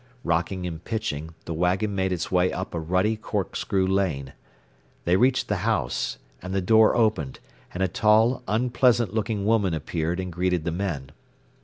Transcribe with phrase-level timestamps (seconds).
[0.23, 4.33] Rocking and pitching, the wagon made its way up a rutty, corkscrew lane.
[5.05, 7.39] They reached the house, and the door opened,
[7.71, 11.11] and a tall, unpleasant looking woman appeared and greeted the men.